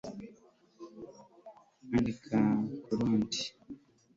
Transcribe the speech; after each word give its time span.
Andika 1.95 2.37
kurundi 2.83 3.41